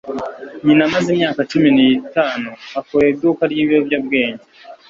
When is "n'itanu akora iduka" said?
1.77-3.41